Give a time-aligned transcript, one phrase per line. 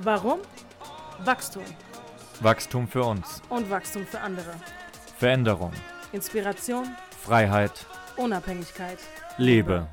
[0.00, 0.38] Warum?
[1.24, 1.64] Wachstum.
[2.40, 3.42] Wachstum für uns.
[3.48, 4.54] Und Wachstum für andere.
[5.16, 5.72] Veränderung.
[6.12, 6.86] Inspiration.
[7.10, 7.84] Freiheit.
[8.16, 8.98] Unabhängigkeit.
[9.38, 9.88] Liebe.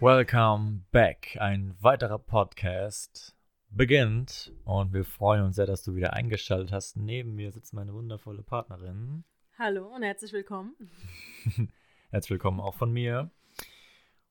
[0.00, 1.36] Welcome back.
[1.38, 3.36] Ein weiterer Podcast
[3.68, 6.96] beginnt und wir freuen uns sehr, dass du wieder eingeschaltet hast.
[6.96, 9.22] Neben mir sitzt meine wundervolle Partnerin.
[9.62, 10.74] Hallo und herzlich willkommen.
[12.10, 13.30] herzlich willkommen auch von mir.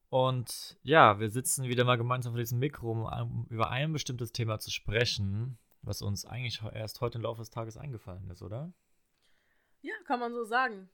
[0.10, 4.58] Und ja, wir sitzen wieder mal gemeinsam vor diesem Mikro, um über ein bestimmtes Thema
[4.58, 8.74] zu sprechen, was uns eigentlich erst heute im Laufe des Tages eingefallen ist, oder?
[9.82, 10.90] Ja, kann man so sagen.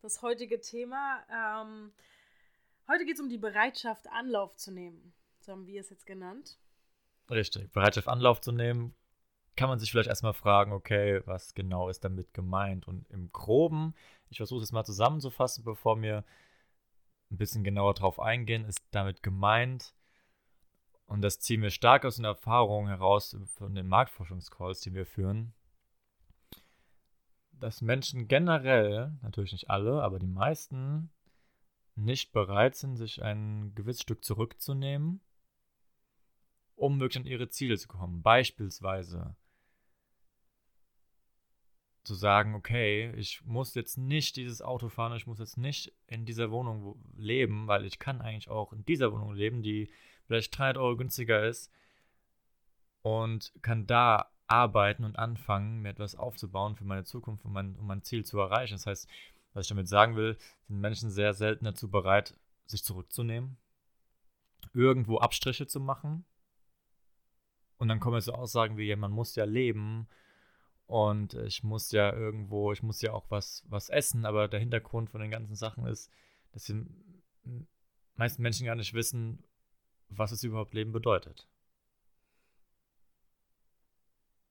[0.00, 1.92] Das heutige Thema, ähm,
[2.88, 5.14] heute geht es um die Bereitschaft, Anlauf zu nehmen.
[5.38, 6.58] So haben wir es jetzt genannt.
[7.30, 8.96] Richtig, Bereitschaft, Anlauf zu nehmen
[9.56, 12.88] kann man sich vielleicht erstmal fragen, okay, was genau ist damit gemeint?
[12.88, 13.94] Und im Groben,
[14.30, 16.24] ich versuche es mal zusammenzufassen, bevor wir
[17.30, 19.94] ein bisschen genauer drauf eingehen, ist damit gemeint,
[21.06, 25.52] und das ziehen wir stark aus den Erfahrungen heraus von den Marktforschungscalls, die wir führen,
[27.52, 31.10] dass Menschen generell, natürlich nicht alle, aber die meisten,
[31.94, 35.20] nicht bereit sind, sich ein gewisses Stück zurückzunehmen,
[36.76, 38.22] um wirklich an ihre Ziele zu kommen.
[38.22, 39.36] Beispielsweise
[42.04, 46.24] zu sagen, okay, ich muss jetzt nicht dieses Auto fahren, ich muss jetzt nicht in
[46.24, 49.88] dieser Wohnung leben, weil ich kann eigentlich auch in dieser Wohnung leben, die
[50.26, 51.70] vielleicht 300 Euro günstiger ist
[53.02, 57.86] und kann da arbeiten und anfangen, mir etwas aufzubauen für meine Zukunft, um mein, um
[57.86, 58.74] mein Ziel zu erreichen.
[58.74, 59.08] Das heißt,
[59.54, 62.34] was ich damit sagen will, sind Menschen sehr selten dazu bereit,
[62.66, 63.56] sich zurückzunehmen,
[64.74, 66.24] irgendwo Abstriche zu machen.
[67.76, 70.08] Und dann kommen so Aussagen wie, ja, man muss ja leben
[70.86, 75.10] und ich muss ja irgendwo, ich muss ja auch was, was essen, aber der Hintergrund
[75.10, 76.10] von den ganzen Sachen ist,
[76.52, 76.84] dass die
[78.14, 79.42] meisten Menschen gar nicht wissen,
[80.08, 81.48] was es überhaupt Leben bedeutet.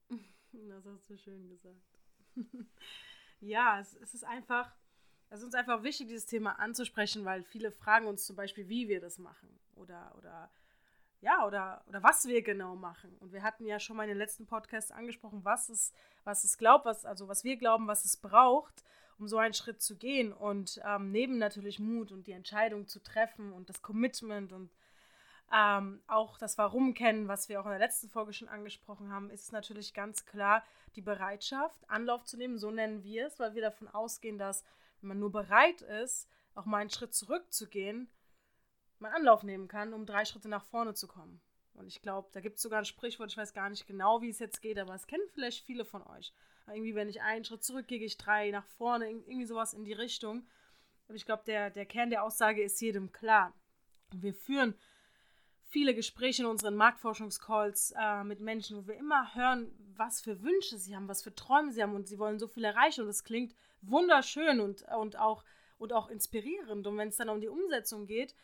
[0.53, 1.99] Das hast du schön gesagt.
[3.39, 4.73] ja, es, es ist einfach,
[5.29, 8.89] es ist uns einfach wichtig, dieses Thema anzusprechen, weil viele fragen uns zum Beispiel, wie
[8.89, 10.51] wir das machen oder, oder
[11.21, 13.15] ja, oder, oder was wir genau machen.
[13.19, 15.93] Und wir hatten ja schon mal in den letzten Podcasts angesprochen, was es,
[16.23, 18.83] was es glaubt, was, also was wir glauben, was es braucht,
[19.19, 20.33] um so einen Schritt zu gehen.
[20.33, 24.71] Und ähm, neben natürlich Mut und die Entscheidung zu treffen und das Commitment und
[25.53, 29.29] ähm, auch das Warum kennen, was wir auch in der letzten Folge schon angesprochen haben,
[29.29, 30.63] ist natürlich ganz klar
[30.95, 34.63] die Bereitschaft, Anlauf zu nehmen, so nennen wir es, weil wir davon ausgehen, dass
[35.01, 38.09] wenn man nur bereit ist, auch mal einen Schritt zurückzugehen,
[39.01, 41.41] mal Anlauf nehmen kann, um drei Schritte nach vorne zu kommen.
[41.73, 44.29] Und ich glaube, da gibt es sogar ein Sprichwort, ich weiß gar nicht genau, wie
[44.29, 46.33] es jetzt geht, aber es kennen vielleicht viele von euch.
[46.67, 49.93] Irgendwie, wenn ich einen Schritt zurück gehe, ich drei nach vorne, irgendwie sowas in die
[49.93, 50.47] Richtung.
[51.07, 53.53] Aber ich glaube, der, der Kern der Aussage ist jedem klar.
[54.13, 54.75] Wir führen
[55.63, 60.77] viele Gespräche in unseren Marktforschungscalls äh, mit Menschen, wo wir immer hören, was für Wünsche
[60.77, 63.01] sie haben, was für Träume sie haben und sie wollen so viel erreichen.
[63.01, 65.43] Und das klingt wunderschön und, und, auch,
[65.77, 66.85] und auch inspirierend.
[66.85, 68.35] Und wenn es dann um die Umsetzung geht,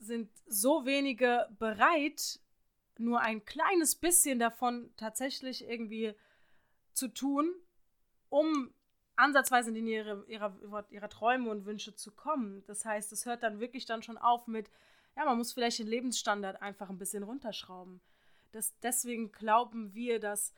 [0.00, 2.40] sind so wenige bereit,
[2.98, 6.14] nur ein kleines bisschen davon tatsächlich irgendwie
[6.92, 7.54] zu tun,
[8.28, 8.72] um
[9.16, 12.64] ansatzweise in ihre, ihrer, ihrer Träume und Wünsche zu kommen.
[12.66, 14.70] Das heißt, es hört dann wirklich dann schon auf mit,
[15.16, 18.00] ja, man muss vielleicht den Lebensstandard einfach ein bisschen runterschrauben.
[18.52, 20.54] Das, deswegen glauben wir, dass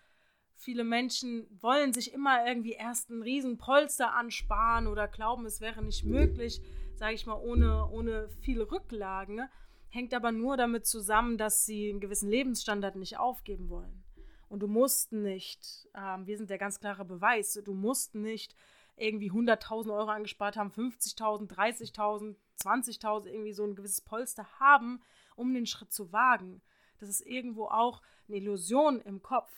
[0.57, 5.83] viele Menschen wollen sich immer irgendwie erst einen riesen Polster ansparen oder glauben, es wäre
[5.83, 6.61] nicht möglich,
[6.95, 9.49] sage ich mal, ohne, ohne viele Rücklagen,
[9.89, 14.05] hängt aber nur damit zusammen, dass sie einen gewissen Lebensstandard nicht aufgeben wollen.
[14.49, 18.55] Und du musst nicht, ähm, wir sind der ganz klare Beweis, du musst nicht
[18.97, 25.01] irgendwie 100.000 Euro angespart haben, 50.000, 30.000, 20.000, irgendwie so ein gewisses Polster haben,
[25.37, 26.63] um den Schritt zu wagen.
[26.99, 29.51] Das ist irgendwo auch eine Illusion im Kopf,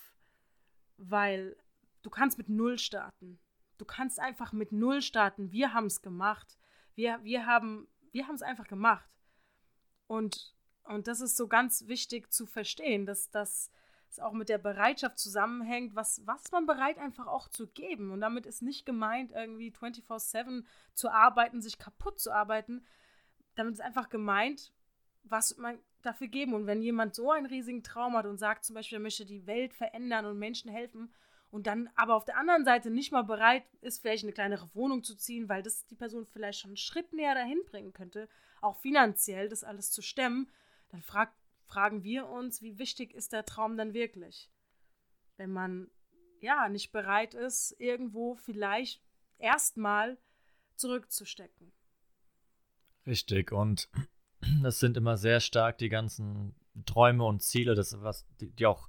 [0.97, 1.55] weil
[2.01, 3.39] du kannst mit Null starten.
[3.77, 5.51] Du kannst einfach mit Null starten.
[5.51, 6.57] Wir haben es gemacht.
[6.95, 9.09] Wir, wir haben wir es einfach gemacht.
[10.07, 13.69] Und, und das ist so ganz wichtig zu verstehen, dass das
[14.19, 18.11] auch mit der Bereitschaft zusammenhängt, was, was man bereit einfach auch zu geben.
[18.11, 22.85] Und damit ist nicht gemeint, irgendwie 24-7 zu arbeiten, sich kaputt zu arbeiten.
[23.55, 24.71] Damit ist einfach gemeint,
[25.23, 26.53] was man dafür geben.
[26.53, 29.45] Und wenn jemand so einen riesigen Traum hat und sagt zum Beispiel, er möchte die
[29.47, 31.13] Welt verändern und Menschen helfen
[31.51, 35.03] und dann aber auf der anderen Seite nicht mal bereit ist, vielleicht eine kleinere Wohnung
[35.03, 38.27] zu ziehen, weil das die Person vielleicht schon einen Schritt näher dahin bringen könnte,
[38.61, 40.49] auch finanziell das alles zu stemmen,
[40.89, 41.33] dann frag,
[41.65, 44.51] fragen wir uns, wie wichtig ist der Traum dann wirklich?
[45.37, 45.89] Wenn man
[46.39, 49.01] ja nicht bereit ist, irgendwo vielleicht
[49.37, 50.17] erstmal
[50.75, 51.71] zurückzustecken.
[53.05, 53.89] Richtig, und
[54.63, 56.55] das sind immer sehr stark die ganzen
[56.85, 58.87] Träume und Ziele, das, was, die, die auch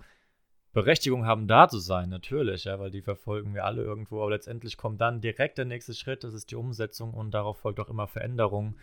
[0.73, 4.77] Berechtigung haben, da zu sein, natürlich, ja, weil die verfolgen wir alle irgendwo, aber letztendlich
[4.77, 8.07] kommt dann direkt der nächste Schritt, das ist die Umsetzung und darauf folgt auch immer
[8.07, 8.77] Veränderung.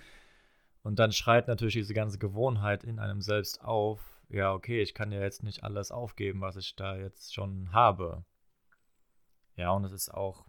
[0.81, 5.11] Und dann schreit natürlich diese ganze Gewohnheit in einem selbst auf, ja, okay, ich kann
[5.11, 8.25] ja jetzt nicht alles aufgeben, was ich da jetzt schon habe.
[9.55, 10.45] Ja, und es ist auch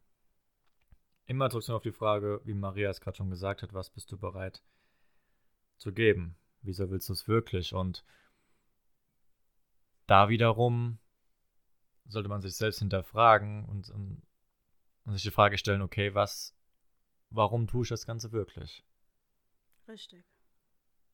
[1.26, 4.17] immer zurück auf die Frage, wie Maria es gerade schon gesagt hat, was bist du
[4.17, 4.62] bereit
[5.76, 6.37] zu geben?
[6.62, 7.75] Wieso willst du es wirklich?
[7.75, 8.05] Und
[10.06, 10.99] da wiederum
[12.06, 14.23] sollte man sich selbst hinterfragen und, und,
[15.05, 16.55] und sich die Frage stellen, okay, was,
[17.31, 18.85] warum tue ich das Ganze wirklich?
[19.88, 20.25] Richtig.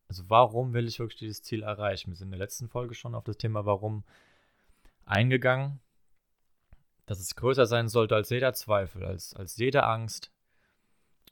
[0.09, 2.11] Also warum will ich wirklich dieses Ziel erreichen?
[2.11, 4.05] Wir sind in der letzten Folge schon auf das Thema Warum
[5.05, 5.81] eingegangen,
[7.07, 10.33] dass es größer sein sollte als jeder Zweifel, als, als jede Angst.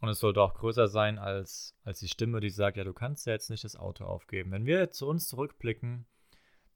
[0.01, 3.27] Und es sollte auch größer sein als, als die Stimme, die sagt, ja, du kannst
[3.27, 4.53] ja jetzt nicht das Auto aufgeben.
[4.53, 6.07] Wenn wir zu uns zurückblicken,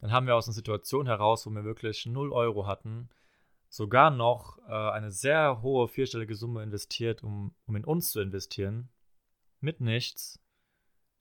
[0.01, 3.09] dann haben wir aus einer Situation heraus, wo wir wirklich 0 Euro hatten,
[3.69, 8.89] sogar noch äh, eine sehr hohe vierstellige Summe investiert, um, um in uns zu investieren.
[9.61, 10.41] Mit nichts.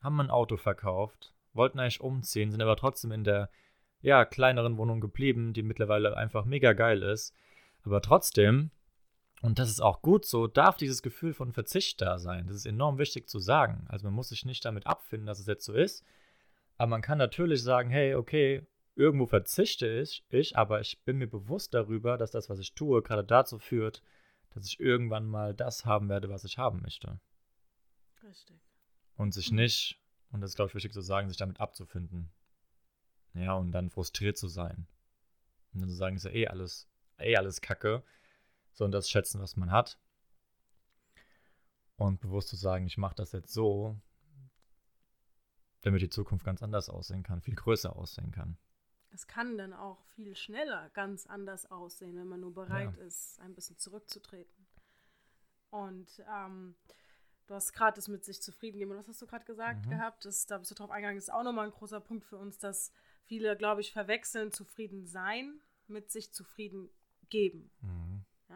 [0.00, 3.48] Haben ein Auto verkauft, wollten eigentlich umziehen, sind aber trotzdem in der
[4.00, 7.34] ja, kleineren Wohnung geblieben, die mittlerweile einfach mega geil ist.
[7.84, 8.72] Aber trotzdem,
[9.42, 12.46] und das ist auch gut so, darf dieses Gefühl von Verzicht da sein.
[12.46, 13.84] Das ist enorm wichtig zu sagen.
[13.88, 16.04] Also man muss sich nicht damit abfinden, dass es jetzt so ist.
[16.78, 21.26] Aber man kann natürlich sagen, hey, okay, irgendwo verzichte ich, ich, aber ich bin mir
[21.26, 24.00] bewusst darüber, dass das, was ich tue, gerade dazu führt,
[24.50, 27.18] dass ich irgendwann mal das haben werde, was ich haben möchte.
[28.22, 28.60] Richtig.
[29.16, 29.98] Und sich nicht,
[30.30, 32.30] und das ist, glaube ich, wichtig zu sagen, sich damit abzufinden.
[33.34, 34.86] Ja, und dann frustriert zu sein.
[35.72, 36.88] Und dann zu sagen, ist ja eh alles,
[37.18, 38.04] eh alles Kacke,
[38.72, 39.98] sondern das schätzen, was man hat.
[41.96, 44.00] Und bewusst zu sagen, ich mache das jetzt so,
[45.82, 48.56] damit die Zukunft ganz anders aussehen kann, viel größer aussehen kann
[49.12, 53.04] es kann dann auch viel schneller ganz anders aussehen, wenn man nur bereit ja.
[53.04, 54.66] ist, ein bisschen zurückzutreten.
[55.70, 56.74] Und ähm,
[57.46, 58.96] du hast gerade das mit sich zufrieden geben.
[58.96, 59.90] Was hast du gerade gesagt mhm.
[59.90, 60.24] gehabt?
[60.24, 61.16] Das, da bist du drauf eingegangen.
[61.16, 62.92] Das ist auch nochmal ein großer Punkt für uns, dass
[63.24, 66.90] viele, glaube ich, verwechseln zufrieden sein mit sich zufrieden
[67.28, 67.70] geben.
[67.80, 68.01] Mhm.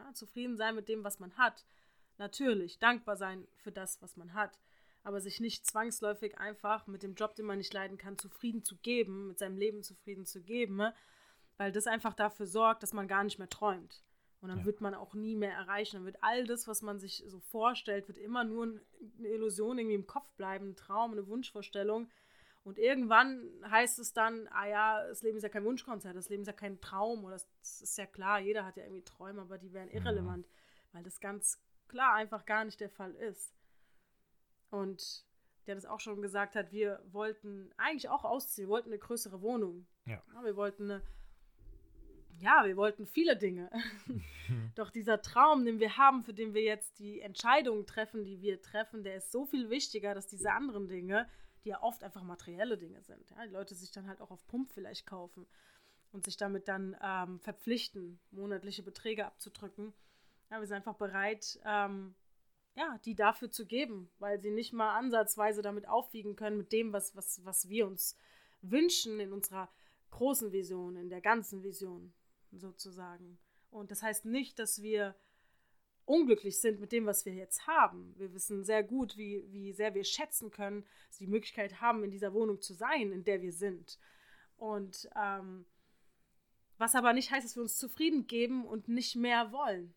[0.06, 1.64] Ja, zufrieden sein mit dem, was man hat.
[2.18, 4.58] Natürlich, dankbar sein für das, was man hat
[5.06, 8.76] aber sich nicht zwangsläufig einfach mit dem Job, den man nicht leiden kann, zufrieden zu
[8.78, 10.92] geben, mit seinem Leben zufrieden zu geben, ne?
[11.58, 14.02] weil das einfach dafür sorgt, dass man gar nicht mehr träumt.
[14.40, 14.64] Und dann ja.
[14.64, 15.94] wird man auch nie mehr erreichen.
[15.94, 19.94] Dann wird all das, was man sich so vorstellt, wird immer nur eine Illusion irgendwie
[19.94, 22.10] im Kopf bleiben, ein Traum, eine Wunschvorstellung.
[22.66, 26.42] Und irgendwann heißt es dann, ah ja, das Leben ist ja kein Wunschkonzert, das Leben
[26.42, 27.22] ist ja kein Traum.
[27.22, 30.52] Oder das ist ja klar, jeder hat ja irgendwie Träume, aber die wären irrelevant, mhm.
[30.90, 33.54] weil das ganz klar einfach gar nicht der Fall ist.
[34.70, 35.24] Und
[35.68, 39.40] der das auch schon gesagt hat, wir wollten eigentlich auch ausziehen, wir wollten eine größere
[39.42, 39.86] Wohnung.
[40.04, 40.20] Ja.
[40.34, 41.02] ja wir wollten eine,
[42.40, 43.70] ja, wir wollten viele Dinge.
[44.74, 48.60] Doch dieser Traum, den wir haben, für den wir jetzt die Entscheidungen treffen, die wir
[48.60, 51.28] treffen, der ist so viel wichtiger, dass diese anderen Dinge,
[51.66, 54.46] die ja oft einfach materielle Dinge sind, ja, die Leute sich dann halt auch auf
[54.46, 55.46] Pump vielleicht kaufen
[56.12, 59.92] und sich damit dann ähm, verpflichten, monatliche Beträge abzudrücken.
[60.48, 62.14] Ja, wir sind einfach bereit, ähm,
[62.76, 66.92] ja, die dafür zu geben, weil sie nicht mal ansatzweise damit aufwiegen können mit dem,
[66.92, 68.16] was, was, was wir uns
[68.62, 69.68] wünschen in unserer
[70.10, 72.12] großen Vision, in der ganzen Vision
[72.52, 73.40] sozusagen.
[73.70, 75.16] Und das heißt nicht, dass wir
[76.06, 78.14] unglücklich sind mit dem, was wir jetzt haben.
[78.16, 82.04] Wir wissen sehr gut, wie, wie sehr wir schätzen können, dass wir die Möglichkeit haben,
[82.04, 83.98] in dieser Wohnung zu sein, in der wir sind.
[84.56, 85.66] Und ähm,
[86.78, 89.94] was aber nicht heißt, dass wir uns zufrieden geben und nicht mehr wollen.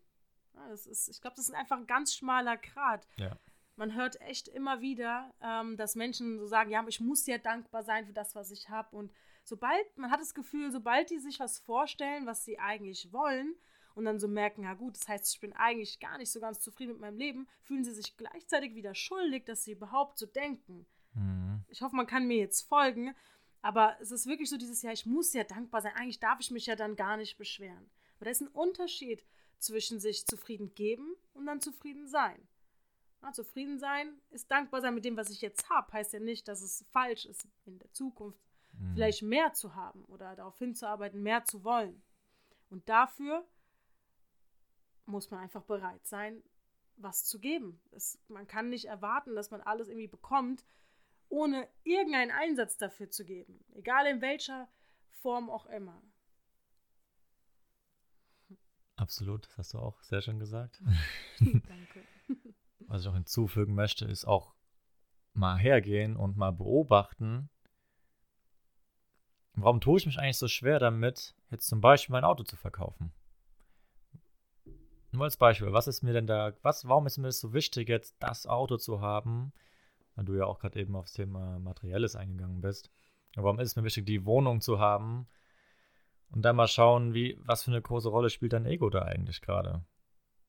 [0.69, 3.07] Das ist, ich glaube, das ist einfach ein ganz schmaler Grat.
[3.17, 3.37] Ja.
[3.75, 7.83] Man hört echt immer wieder, ähm, dass Menschen so sagen, ja, ich muss ja dankbar
[7.83, 8.95] sein für das, was ich habe.
[8.95, 9.11] Und
[9.43, 13.55] sobald, man hat das Gefühl, sobald die sich was vorstellen, was sie eigentlich wollen,
[13.99, 16.59] und dann so merken, ja gut, das heißt, ich bin eigentlich gar nicht so ganz
[16.61, 20.87] zufrieden mit meinem Leben, fühlen sie sich gleichzeitig wieder schuldig, dass sie überhaupt so denken.
[21.13, 21.63] Mhm.
[21.67, 23.13] Ich hoffe, man kann mir jetzt folgen,
[23.61, 26.49] aber es ist wirklich so dieses Jahr, ich muss ja dankbar sein, eigentlich darf ich
[26.49, 27.91] mich ja dann gar nicht beschweren.
[28.15, 29.25] Aber da ist ein Unterschied
[29.59, 32.47] zwischen sich zufrieden geben und dann zufrieden sein.
[33.21, 35.91] Ja, zufrieden sein ist dankbar sein mit dem, was ich jetzt habe.
[35.91, 38.39] Heißt ja nicht, dass es falsch ist, in der Zukunft
[38.71, 38.93] mhm.
[38.93, 42.01] vielleicht mehr zu haben oder darauf hinzuarbeiten, mehr zu wollen.
[42.69, 43.45] Und dafür
[45.09, 46.43] muss man einfach bereit sein,
[46.95, 47.81] was zu geben.
[47.91, 50.65] Es, man kann nicht erwarten, dass man alles irgendwie bekommt,
[51.29, 53.63] ohne irgendeinen Einsatz dafür zu geben.
[53.73, 54.67] Egal in welcher
[55.09, 56.01] Form auch immer.
[58.95, 60.81] Absolut, das hast du auch sehr schön gesagt.
[61.39, 62.03] Danke.
[62.79, 64.53] was ich noch hinzufügen möchte, ist auch
[65.33, 67.49] mal hergehen und mal beobachten,
[69.53, 73.13] warum tue ich mich eigentlich so schwer damit, jetzt zum Beispiel mein Auto zu verkaufen?
[75.11, 77.89] Nur als Beispiel, was ist mir denn da, was, warum ist mir das so wichtig,
[77.89, 79.51] jetzt das Auto zu haben,
[80.15, 82.91] weil du ja auch gerade eben aufs Thema Materielles eingegangen bist.
[83.35, 85.27] warum ist es mir wichtig, die Wohnung zu haben
[86.31, 89.41] und dann mal schauen, wie, was für eine große Rolle spielt dein Ego da eigentlich
[89.41, 89.83] gerade?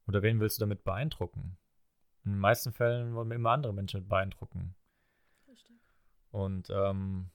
[0.07, 1.57] Oder wen willst du damit beeindrucken?
[2.25, 4.75] In den meisten Fällen wollen wir immer andere Menschen beeindrucken.
[5.49, 5.77] Richtig.
[6.31, 7.31] Und ähm,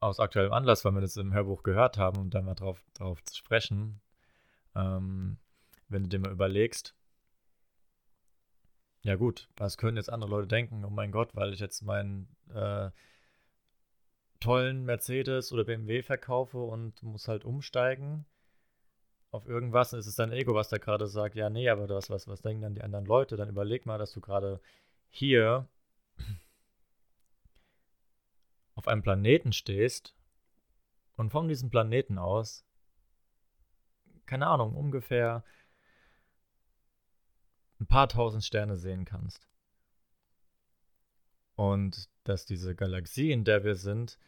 [0.00, 3.22] aus aktuellem Anlass, weil wir das im Hörbuch gehört haben, um da mal drauf, drauf
[3.24, 4.00] zu sprechen,
[4.74, 5.38] ähm,
[5.88, 6.94] wenn du dir mal überlegst,
[9.02, 10.84] ja gut, was können jetzt andere Leute denken?
[10.84, 12.90] Oh mein Gott, weil ich jetzt meinen äh,
[14.40, 18.26] tollen Mercedes oder BMW verkaufe und muss halt umsteigen
[19.36, 22.26] auf irgendwas, ist es dein Ego, was da gerade sagt, ja, nee, aber das, was,
[22.26, 23.36] was denken dann die anderen Leute?
[23.36, 24.60] Dann überleg mal, dass du gerade
[25.08, 25.68] hier
[28.74, 30.14] auf einem Planeten stehst
[31.16, 32.64] und von diesem Planeten aus,
[34.26, 35.44] keine Ahnung, ungefähr
[37.86, 39.48] ein paar tausend Sterne sehen kannst.
[41.54, 44.18] Und dass diese Galaxie, in der wir sind,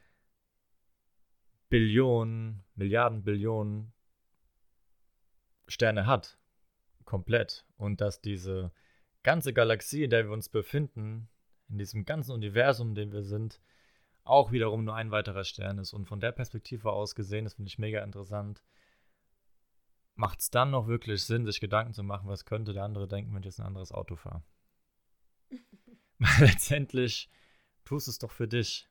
[1.69, 3.93] Billionen, Milliarden, Billionen
[5.67, 6.39] Sterne hat.
[7.05, 7.67] Komplett.
[7.77, 8.71] Und dass diese
[9.23, 11.29] ganze Galaxie, in der wir uns befinden,
[11.69, 13.61] in diesem ganzen Universum, in dem wir sind,
[14.25, 15.93] auch wiederum nur ein weiterer Stern ist.
[15.93, 18.63] Und von der Perspektive aus gesehen, das finde ich mega interessant,
[20.19, 23.33] macht es dann noch wirklich Sinn, sich Gedanken zu machen, was könnte der andere denken,
[23.33, 24.43] wenn ich jetzt ein anderes Auto fahre.
[26.19, 27.31] Weil letztendlich
[27.85, 28.89] tust es doch für dich.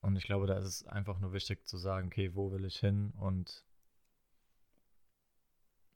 [0.00, 2.78] Und ich glaube, da ist es einfach nur wichtig zu sagen, okay, wo will ich
[2.78, 3.66] hin und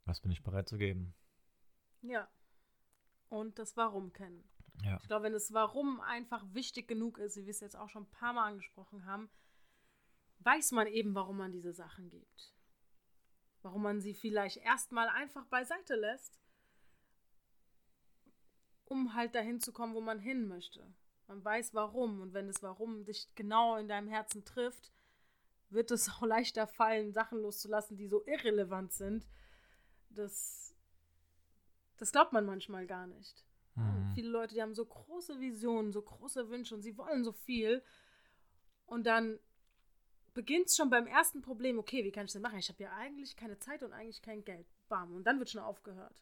[0.05, 1.15] was bin ich bereit zu geben.
[2.01, 2.29] Ja.
[3.29, 4.43] Und das Warum kennen.
[4.83, 4.99] Ja.
[5.01, 8.03] Ich glaube, wenn das Warum einfach wichtig genug ist, wie wir es jetzt auch schon
[8.03, 9.31] ein paar Mal angesprochen haben,
[10.45, 12.55] weiß man eben, warum man diese Sachen gibt.
[13.63, 16.41] Warum man sie vielleicht erstmal einfach beiseite lässt,
[18.85, 20.93] um halt dahin zu kommen, wo man hin möchte.
[21.29, 24.93] Man weiß warum und wenn das Warum dich genau in deinem Herzen trifft,
[25.71, 29.27] wird es auch leichter fallen, Sachen loszulassen, die so irrelevant sind.
[30.11, 30.75] Das,
[31.97, 33.45] das glaubt man manchmal gar nicht.
[33.75, 34.13] Mhm.
[34.15, 37.83] Viele Leute, die haben so große Visionen, so große Wünsche und sie wollen so viel.
[38.85, 39.39] Und dann
[40.35, 42.59] beginnt es schon beim ersten Problem, okay, wie kann ich das machen?
[42.59, 44.67] Ich habe ja eigentlich keine Zeit und eigentlich kein Geld.
[44.89, 45.15] Bam.
[45.15, 46.15] Und dann wird schon aufgehört.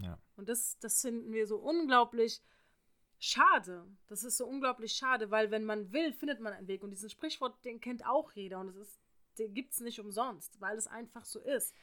[0.00, 0.18] Ja.
[0.36, 2.42] Und das, das finden wir so unglaublich
[3.18, 3.86] schade.
[4.08, 6.82] Das ist so unglaublich schade, weil wenn man will, findet man einen Weg.
[6.82, 8.60] Und diesen Sprichwort, den kennt auch jeder.
[8.60, 9.00] Und das ist,
[9.38, 11.74] den gibt es nicht umsonst, weil es einfach so ist.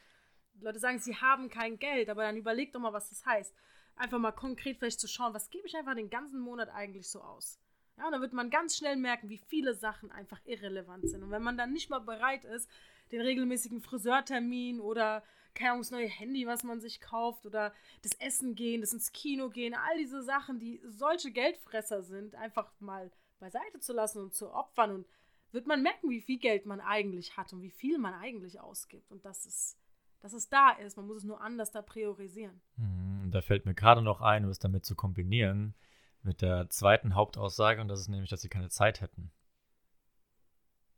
[0.54, 3.54] Die Leute sagen, sie haben kein Geld, aber dann überlegt doch mal, was das heißt.
[3.96, 7.22] Einfach mal konkret vielleicht zu schauen, was gebe ich einfach den ganzen Monat eigentlich so
[7.22, 7.58] aus.
[8.00, 11.22] Ja, dann wird man ganz schnell merken, wie viele Sachen einfach irrelevant sind.
[11.22, 12.70] Und wenn man dann nicht mal bereit ist,
[13.12, 18.14] den regelmäßigen Friseurtermin oder keine Ahnung, das neue Handy, was man sich kauft oder das
[18.14, 23.10] Essen gehen, das ins Kino gehen, all diese Sachen, die solche Geldfresser sind, einfach mal
[23.38, 25.06] beiseite zu lassen und zu opfern und
[25.52, 29.10] wird man merken, wie viel Geld man eigentlich hat und wie viel man eigentlich ausgibt
[29.10, 29.76] und dass es,
[30.20, 30.96] dass es da ist.
[30.96, 32.62] Man muss es nur anders da priorisieren.
[32.76, 35.74] Mhm, da fällt mir gerade noch ein, um es damit zu kombinieren
[36.22, 39.30] mit der zweiten Hauptaussage und das ist nämlich, dass sie keine Zeit hätten.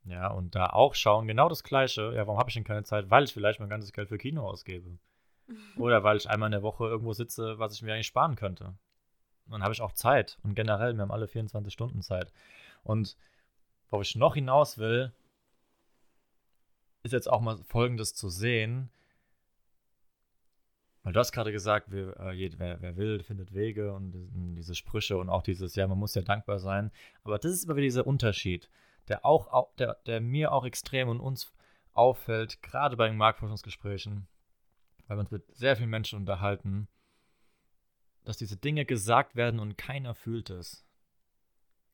[0.04, 2.12] Ja, und da auch schauen, genau das Gleiche.
[2.14, 3.08] Ja, warum habe ich denn keine Zeit?
[3.10, 4.98] Weil ich vielleicht mein ganzes Geld für Kino ausgebe.
[5.76, 8.74] Oder weil ich einmal in der Woche irgendwo sitze, was ich mir eigentlich sparen könnte.
[9.46, 10.38] Und dann habe ich auch Zeit.
[10.42, 12.32] Und generell, wir haben alle 24 Stunden Zeit.
[12.82, 13.16] Und
[13.90, 15.12] worauf ich noch hinaus will,
[17.02, 18.90] ist jetzt auch mal Folgendes zu sehen.
[21.02, 24.12] Weil du hast gerade gesagt, wer, äh, wer, wer, will, findet Wege und
[24.56, 26.92] diese Sprüche und auch dieses, ja, man muss ja dankbar sein.
[27.24, 28.70] Aber das ist immer wieder dieser Unterschied,
[29.08, 31.52] der auch, der, der mir auch extrem und uns
[31.92, 34.28] auffällt, gerade bei den Marktforschungsgesprächen,
[35.06, 36.86] weil wir uns mit sehr vielen Menschen unterhalten,
[38.24, 40.86] dass diese Dinge gesagt werden und keiner fühlt es.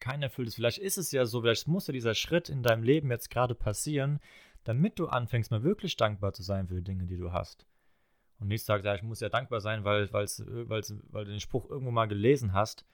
[0.01, 0.55] Keiner fühlt es.
[0.55, 3.55] Vielleicht ist es ja so, vielleicht muss ja dieser Schritt in deinem Leben jetzt gerade
[3.55, 4.21] passieren,
[4.65, 7.67] damit du anfängst, mal wirklich dankbar zu sein für die Dinge, die du hast.
[8.39, 11.41] Und nicht sagst, ja, ich muss ja dankbar sein, weil, weil's, weil's, weil du den
[11.41, 12.87] Spruch irgendwo mal gelesen hast,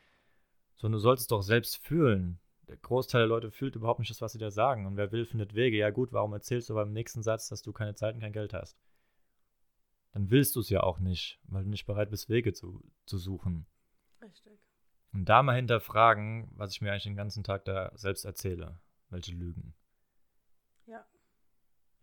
[0.77, 2.39] sondern du solltest doch selbst fühlen.
[2.67, 4.87] Der Großteil der Leute fühlt überhaupt nicht das, was sie da sagen.
[4.87, 5.77] Und wer will, findet Wege.
[5.77, 8.55] Ja gut, warum erzählst du beim nächsten Satz, dass du keine Zeit und kein Geld
[8.55, 8.79] hast?
[10.13, 13.19] Dann willst du es ja auch nicht, weil du nicht bereit bist, Wege zu, zu
[13.19, 13.67] suchen.
[14.23, 14.59] Richtig.
[15.13, 18.79] Und da mal hinterfragen, was ich mir eigentlich den ganzen Tag da selbst erzähle.
[19.11, 19.75] Welche Lügen.
[20.87, 21.05] Ja.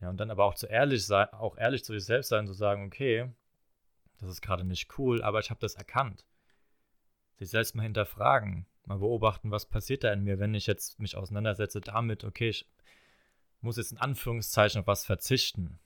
[0.01, 2.53] Ja, und dann aber auch zu ehrlich sein, auch ehrlich zu sich selbst sein, zu
[2.53, 3.31] sagen, okay,
[4.19, 6.25] das ist gerade nicht cool, aber ich habe das erkannt.
[7.37, 11.15] Sich selbst mal hinterfragen, mal beobachten, was passiert da in mir, wenn ich jetzt mich
[11.15, 12.67] auseinandersetze damit, okay, ich
[13.61, 15.79] muss jetzt in Anführungszeichen auf was verzichten.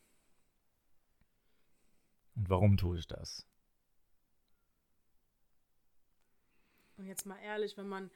[2.35, 3.45] Und warum tue ich das?
[6.95, 8.09] Und jetzt mal ehrlich, wenn man,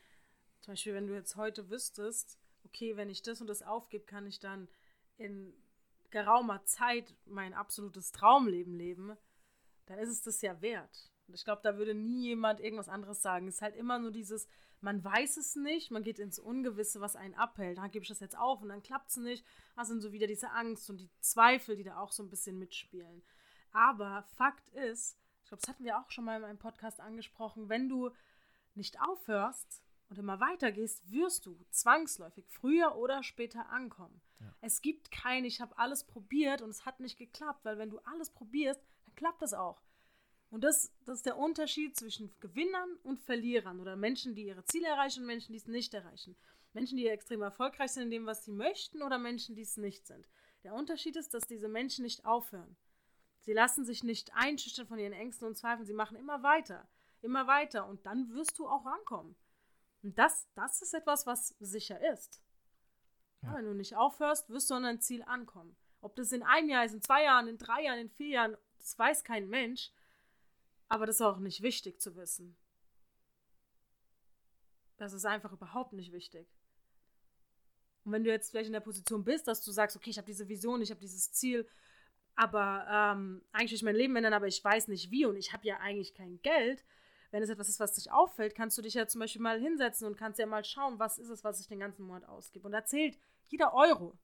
[0.61, 4.25] zum Beispiel, wenn du jetzt heute wüsstest, okay, wenn ich das und das aufgebe, kann
[4.27, 4.69] ich dann
[5.17, 5.53] in
[6.11, 9.17] geraumer Zeit mein absolutes Traumleben leben,
[9.85, 11.11] dann ist es das ja wert.
[11.27, 13.47] Und ich glaube, da würde nie jemand irgendwas anderes sagen.
[13.47, 14.47] Es ist halt immer nur dieses,
[14.81, 17.77] man weiß es nicht, man geht ins Ungewisse, was einen abhält.
[17.77, 19.45] Da gebe ich das jetzt auf und dann klappt es nicht.
[19.75, 22.57] Das sind so wieder diese Angst und die Zweifel, die da auch so ein bisschen
[22.57, 23.23] mitspielen.
[23.71, 27.69] Aber Fakt ist, ich glaube, das hatten wir auch schon mal in einem Podcast angesprochen,
[27.69, 28.11] wenn du
[28.73, 34.21] nicht aufhörst und immer weitergehst, wirst du zwangsläufig früher oder später ankommen.
[34.39, 34.53] Ja.
[34.61, 37.99] Es gibt kein, ich habe alles probiert und es hat nicht geklappt, weil wenn du
[37.99, 39.81] alles probierst, dann klappt das auch.
[40.49, 44.87] Und das, das ist der Unterschied zwischen Gewinnern und Verlierern oder Menschen, die ihre Ziele
[44.87, 46.35] erreichen und Menschen, die es nicht erreichen.
[46.73, 50.07] Menschen, die extrem erfolgreich sind in dem, was sie möchten oder Menschen, die es nicht
[50.07, 50.27] sind.
[50.63, 52.75] Der Unterschied ist, dass diese Menschen nicht aufhören.
[53.41, 55.85] Sie lassen sich nicht einschüchtern von ihren Ängsten und Zweifeln.
[55.85, 56.87] Sie machen immer weiter,
[57.21, 59.35] immer weiter und dann wirst du auch rankommen.
[60.01, 62.41] Und das, das ist etwas, was sicher ist.
[63.41, 63.53] Ja.
[63.53, 65.75] wenn du nicht aufhörst, wirst du an dein Ziel ankommen.
[66.01, 68.57] Ob das in einem Jahr ist, in zwei Jahren, in drei Jahren, in vier Jahren,
[68.77, 69.91] das weiß kein Mensch.
[70.89, 72.57] Aber das ist auch nicht wichtig zu wissen.
[74.97, 76.47] Das ist einfach überhaupt nicht wichtig.
[78.03, 80.25] Und wenn du jetzt vielleicht in der Position bist, dass du sagst, okay, ich habe
[80.25, 81.67] diese Vision, ich habe dieses Ziel,
[82.35, 85.53] aber ähm, eigentlich will ich mein Leben ändern, aber ich weiß nicht wie und ich
[85.53, 86.83] habe ja eigentlich kein Geld.
[87.31, 90.07] Wenn es etwas ist, was dich auffällt, kannst du dich ja zum Beispiel mal hinsetzen
[90.07, 92.65] und kannst ja mal schauen, was ist es, was ich den ganzen Monat ausgebe.
[92.65, 93.17] Und da zählt
[93.47, 94.17] jeder Euro.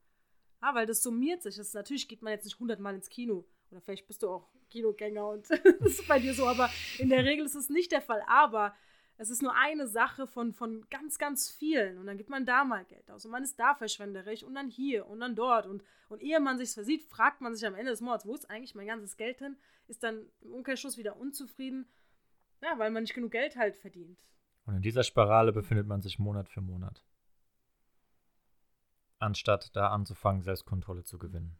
[0.61, 1.57] Ja, weil das summiert sich.
[1.57, 3.45] Das natürlich geht man jetzt nicht hundertmal ins Kino.
[3.71, 7.23] Oder vielleicht bist du auch Kinogänger und das ist bei dir so, aber in der
[7.25, 8.23] Regel ist es nicht der Fall.
[8.27, 8.73] Aber
[9.17, 11.97] es ist nur eine Sache von, von ganz, ganz vielen.
[11.97, 13.25] Und dann gibt man da mal Geld aus.
[13.25, 15.67] Und man ist da verschwenderisch und dann hier und dann dort.
[15.67, 18.49] Und, und ehe man sich versieht, fragt man sich am Ende des Monats, wo ist
[18.49, 19.57] eigentlich mein ganzes Geld hin?
[19.87, 21.87] Ist dann im Umkehrschluss wieder unzufrieden.
[22.65, 24.17] Ja, weil man nicht genug Geld halt verdient.
[24.65, 27.03] Und in dieser Spirale befindet man sich Monat für Monat.
[29.19, 31.57] Anstatt da anzufangen, Selbstkontrolle zu gewinnen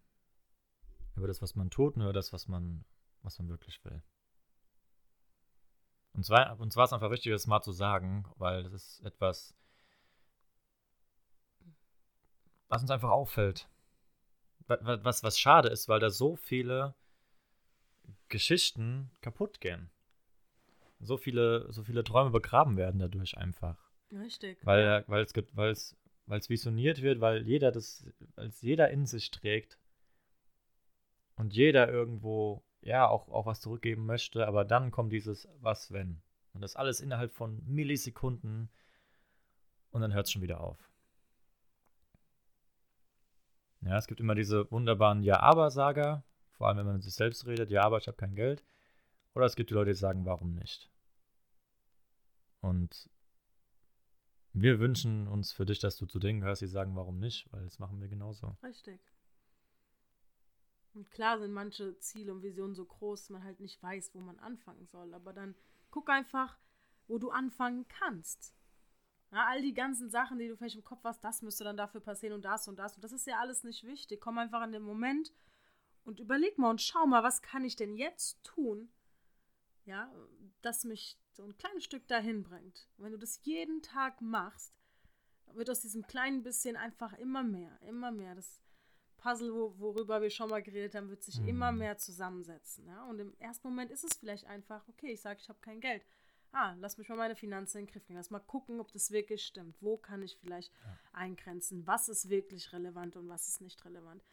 [1.15, 2.83] über das, was man tut und über das, was man,
[3.21, 4.01] was man wirklich will.
[6.13, 9.53] Und zwar, und zwar ist einfach wichtig, das mal zu sagen, weil das ist etwas,
[12.67, 13.69] was uns einfach auffällt.
[14.67, 16.95] Was, was schade ist, weil da so viele
[18.27, 19.91] Geschichten kaputt gehen.
[20.99, 23.77] So viele, so viele Träume begraben werden dadurch einfach.
[24.11, 24.65] Richtig.
[24.65, 28.05] Weil, weil es gibt, weil es, weil es visioniert wird, weil jeder das,
[28.35, 29.77] als jeder in sich trägt,
[31.35, 36.21] und jeder irgendwo, ja, auch, auch was zurückgeben möchte, aber dann kommt dieses Was wenn.
[36.53, 38.69] Und das alles innerhalb von Millisekunden
[39.91, 40.89] und dann hört es schon wieder auf.
[43.81, 47.69] Ja, es gibt immer diese wunderbaren Ja-Aber-Sager, vor allem wenn man mit sich selbst redet,
[47.69, 48.63] ja, aber ich habe kein Geld.
[49.35, 50.89] Oder es gibt die Leute, die sagen, warum nicht.
[52.61, 53.09] Und
[54.53, 57.63] wir wünschen uns für dich, dass du zu denen gehörst, die sagen, warum nicht, weil
[57.65, 58.55] das machen wir genauso.
[58.63, 59.01] Richtig.
[60.93, 64.21] Und klar sind manche Ziele und Visionen so groß, dass man halt nicht weiß, wo
[64.21, 65.13] man anfangen soll.
[65.13, 65.53] Aber dann
[65.91, 66.57] guck einfach,
[67.07, 68.55] wo du anfangen kannst.
[69.31, 71.99] Ja, all die ganzen Sachen, die du vielleicht im Kopf hast, das müsste dann dafür
[71.99, 72.95] passieren und das und das.
[72.95, 74.21] Und das ist ja alles nicht wichtig.
[74.21, 75.33] Komm einfach in den Moment
[76.05, 78.89] und überleg mal und schau mal, was kann ich denn jetzt tun,
[79.85, 80.11] ja,
[80.61, 82.87] das mich so ein kleines Stück dahin bringt.
[82.97, 84.73] Und wenn du das jeden Tag machst,
[85.53, 88.35] wird aus diesem kleinen bisschen einfach immer mehr, immer mehr.
[88.35, 88.59] Das
[89.17, 91.47] Puzzle, wo, worüber wir schon mal geredet haben, wird sich mhm.
[91.47, 92.87] immer mehr zusammensetzen.
[92.87, 93.05] Ja?
[93.05, 96.05] Und im ersten Moment ist es vielleicht einfach, okay, ich sage, ich habe kein Geld.
[96.51, 98.17] Ah, lass mich mal meine Finanzen in den Griff kriegen.
[98.17, 99.81] Lass mal gucken, ob das wirklich stimmt.
[99.81, 100.99] Wo kann ich vielleicht ja.
[101.11, 101.85] eingrenzen?
[101.85, 104.23] Was ist wirklich relevant und was ist nicht relevant?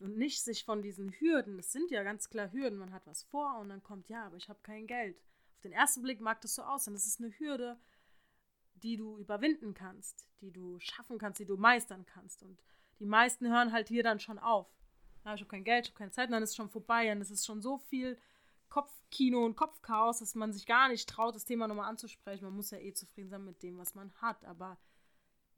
[0.00, 3.24] Und nicht sich von diesen Hürden, das sind ja ganz klar Hürden, man hat was
[3.24, 5.20] vor und dann kommt, ja, aber ich habe kein Geld.
[5.56, 6.94] Auf den ersten Blick mag das so aussehen.
[6.94, 7.80] Das ist eine Hürde,
[8.74, 12.44] die du überwinden kannst, die du schaffen kannst, die du meistern kannst.
[12.44, 12.60] Und
[13.00, 14.68] die meisten hören halt hier dann schon auf.
[15.24, 17.10] Ja, ich habe kein Geld, ich habe keine Zeit, und dann ist es schon vorbei.
[17.10, 18.16] Und es ist schon so viel
[18.68, 22.44] Kopfkino und Kopfchaos, dass man sich gar nicht traut, das Thema nochmal anzusprechen.
[22.44, 24.44] Man muss ja eh zufrieden sein mit dem, was man hat.
[24.44, 24.78] Aber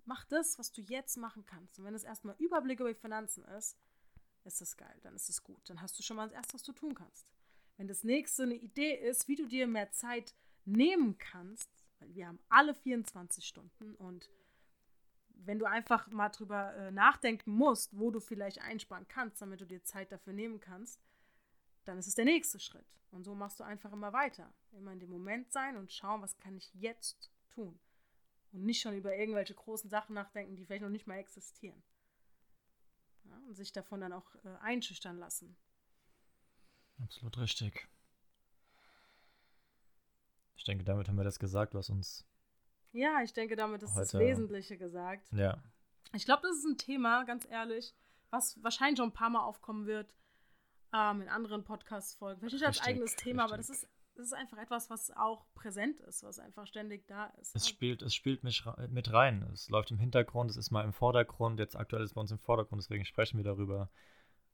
[0.07, 1.79] mach das, was du jetzt machen kannst.
[1.79, 3.76] Und wenn es erstmal Überblick über die Finanzen ist,
[4.44, 5.68] ist das geil, dann ist es gut.
[5.68, 7.33] Dann hast du schon mal das Erste, was du tun kannst.
[7.76, 12.26] Wenn das nächste eine Idee ist, wie du dir mehr Zeit nehmen kannst, weil wir
[12.26, 14.31] haben alle 24 Stunden und
[15.46, 19.66] wenn du einfach mal drüber äh, nachdenken musst, wo du vielleicht einsparen kannst, damit du
[19.66, 21.00] dir Zeit dafür nehmen kannst,
[21.85, 22.87] dann ist es der nächste Schritt.
[23.11, 24.53] Und so machst du einfach immer weiter.
[24.72, 27.79] Immer in dem Moment sein und schauen, was kann ich jetzt tun.
[28.53, 31.83] Und nicht schon über irgendwelche großen Sachen nachdenken, die vielleicht noch nicht mal existieren.
[33.24, 35.56] Ja, und sich davon dann auch äh, einschüchtern lassen.
[37.02, 37.88] Absolut richtig.
[40.56, 42.26] Ich denke, damit haben wir das gesagt, was uns.
[42.92, 45.33] Ja, ich denke, damit ist das Wesentliche gesagt.
[45.33, 45.62] Ja,
[46.12, 47.94] Ich glaube, das ist ein Thema, ganz ehrlich,
[48.30, 50.12] was wahrscheinlich schon ein paar Mal aufkommen wird
[50.92, 52.40] ähm, in anderen Podcast-Folgen.
[52.40, 53.88] Vielleicht nicht als Richtig, eigenes Thema, aber das richtig.
[53.88, 57.56] ist, das ist einfach etwas, was auch präsent ist, was einfach ständig da ist.
[57.56, 57.68] es ne?
[57.68, 59.48] spielt, es spielt mich mit rein.
[59.52, 61.59] Es läuft im Hintergrund, es ist mal im Vordergrund.
[61.59, 63.90] Jetzt aktuell ist es bei uns im Vordergrund, deswegen sprechen wir darüber.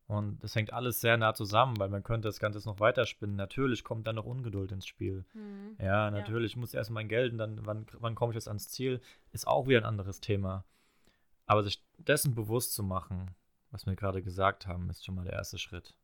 [0.07, 3.35] Und es hängt alles sehr nah zusammen, weil man könnte das Ganze noch weiterspinnen.
[3.35, 5.25] Natürlich kommt dann noch Ungeduld ins Spiel.
[5.35, 5.77] Mhm.
[5.81, 9.01] Ja, natürlich muss erst mein Geld und dann, wann, wann komme ich jetzt ans Ziel,
[9.33, 10.65] ist auch wieder ein anderes Thema.
[11.47, 13.35] Aber sich dessen bewusst zu machen,
[13.73, 15.97] was wir gerade gesagt haben, ist schon mal der erste Schritt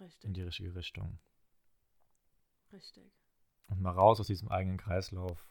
[0.00, 1.18] Richtig, in die richtige Richtung.
[2.74, 3.10] Richtig.
[3.68, 5.48] Und mal raus aus diesem eigenen Kreislauf,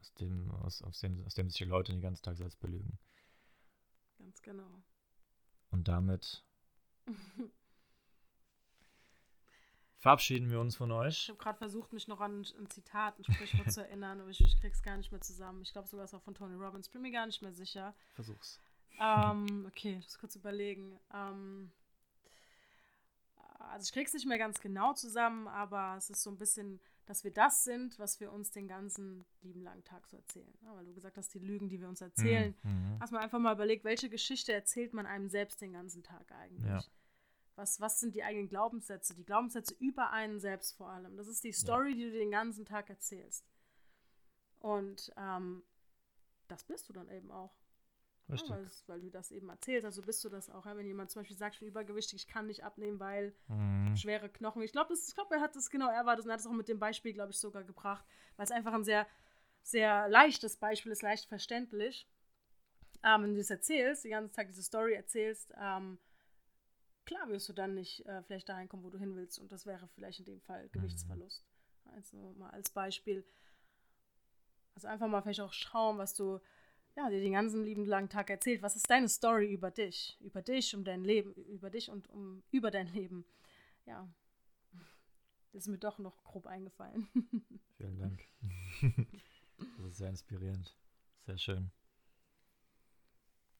[0.00, 2.98] aus dem, aus, aus dem, aus dem sich die Leute den ganzen Tag selbst belügen.
[4.18, 4.82] Ganz genau.
[5.70, 6.42] Und damit
[9.98, 11.28] verabschieden wir uns von Ich euch.
[11.28, 14.58] habe gerade versucht, mich noch an ein Zitat, ein Sprichwort zu erinnern, aber ich, ich
[14.60, 15.62] krieg's gar nicht mehr zusammen.
[15.62, 16.88] Ich glaube sogar, es war von Tony Robbins.
[16.88, 17.94] Bin mir gar nicht mehr sicher.
[18.14, 18.60] Versuch's.
[19.00, 20.98] Ähm, okay, ich muss kurz überlegen.
[21.12, 21.72] Ähm,
[23.70, 27.24] also ich krieg's nicht mehr ganz genau zusammen, aber es ist so ein bisschen, dass
[27.24, 30.52] wir das sind, was wir uns den ganzen lieben langen Tag so erzählen.
[30.62, 32.54] Ja, weil du gesagt hast, die Lügen, die wir uns erzählen.
[32.62, 32.98] Mhm.
[33.00, 36.66] Hast mal einfach mal überlegt, welche Geschichte erzählt man einem selbst den ganzen Tag eigentlich?
[36.66, 36.84] Ja.
[37.56, 39.14] Was, was sind die eigenen Glaubenssätze?
[39.14, 41.16] Die Glaubenssätze über einen selbst vor allem.
[41.16, 43.46] Das ist die Story, die du den ganzen Tag erzählst.
[44.58, 45.62] Und ähm,
[46.48, 47.54] das bist du dann eben auch.
[48.34, 48.50] Ja, Richtig.
[48.50, 49.84] weil, es- weil du das eben erzählst.
[49.84, 50.66] Also bist du das auch.
[50.66, 50.76] Ja?
[50.76, 53.96] Wenn jemand zum Beispiel sagt, ich bin übergewichtig, ich kann nicht abnehmen, weil Mhm.
[53.96, 54.62] schwere Knochen.
[54.62, 56.68] Ich glaube, glaub, er hat das genau, er war das und hat es auch mit
[56.68, 58.04] dem Beispiel, glaube ich, sogar gebracht,
[58.36, 59.06] weil es einfach ein sehr,
[59.62, 62.08] sehr leichtes Beispiel ist, leicht verständlich.
[63.02, 65.98] Ähm, wenn du das erzählst, den ganzen Tag diese Story erzählst, ähm,
[67.04, 69.38] klar wirst du dann nicht äh, vielleicht dahin kommen, wo du hin willst.
[69.38, 71.44] Und das wäre vielleicht in dem Fall Gewichtsverlust.
[71.94, 73.24] Also mal als Beispiel.
[74.74, 76.40] Also einfach mal vielleicht auch schauen, was du
[76.96, 78.62] ja, dir den ganzen lieben langen Tag erzählt.
[78.62, 80.16] Was ist deine Story über dich?
[80.20, 83.24] Über dich, um dein Leben, über dich und um über dein Leben.
[83.86, 84.08] Ja.
[85.52, 87.08] Das ist mir doch noch grob eingefallen.
[87.76, 88.24] Vielen Dank.
[89.78, 90.76] das ist sehr inspirierend.
[91.26, 91.70] Sehr schön.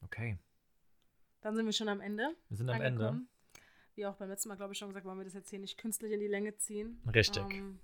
[0.01, 0.37] Okay,
[1.41, 2.35] Dann sind wir schon am Ende.
[2.49, 3.07] wir sind am Ende.
[3.07, 3.29] angekommen.
[3.95, 5.77] Wie auch beim letzten Mal, glaube ich, schon gesagt, wollen wir das jetzt hier nicht
[5.77, 7.01] künstlich in die Länge ziehen.
[7.13, 7.43] Richtig.
[7.49, 7.79] Ähm,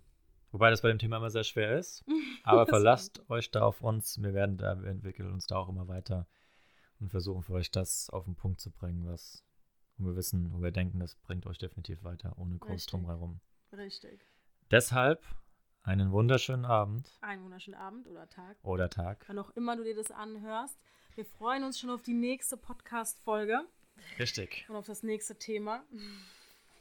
[0.51, 2.03] Wobei das bei dem Thema immer sehr schwer ist.
[2.43, 4.21] Aber verlasst euch da auf uns.
[4.21, 6.27] Wir werden da, wir entwickeln uns da auch immer weiter
[6.99, 9.43] und versuchen für euch das auf den Punkt zu bringen, was
[9.97, 12.91] wo wir wissen, wo wir denken, das bringt euch definitiv weiter, ohne groß Richtig.
[12.91, 13.39] drumherum.
[13.71, 14.19] richtig.
[14.71, 15.23] Deshalb
[15.83, 18.57] einen wunderschönen Abend Einen wunderschönen Abend oder Tag.
[18.63, 19.23] oder Tag.
[19.27, 20.77] Wann auch immer du dir das anhörst.
[21.15, 23.59] Wir freuen uns schon auf die nächste Podcast-Folge
[24.17, 24.65] Richtig.
[24.69, 25.83] und auf das nächste Thema.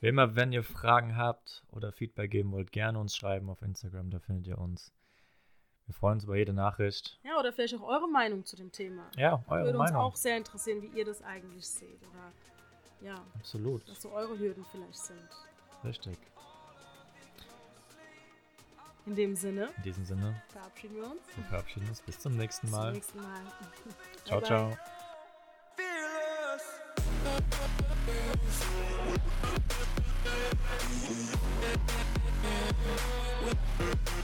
[0.00, 4.10] Wie immer, wenn ihr Fragen habt oder Feedback geben wollt, gerne uns schreiben auf Instagram,
[4.10, 4.92] da findet ihr uns.
[5.86, 7.18] Wir freuen uns über jede Nachricht.
[7.24, 9.10] Ja, oder vielleicht auch eure Meinung zu dem Thema.
[9.16, 10.02] Ja, eure Würde uns Meinung.
[10.06, 12.00] auch sehr interessieren, wie ihr das eigentlich seht.
[12.02, 12.32] Oder
[13.02, 13.88] ja, Absolut.
[13.90, 15.28] was so eure Hürden vielleicht sind.
[15.84, 16.16] Richtig.
[19.06, 21.22] In dem Sinne In diesem Sinne, verabschieden wir uns.
[21.36, 22.00] wir verabschieden uns.
[22.02, 22.92] Bis zum nächsten Bis zum Mal.
[22.92, 23.40] nächsten Mal.
[24.24, 24.99] Ciao, ciao.
[31.10, 31.34] with
[33.78, 34.19] her.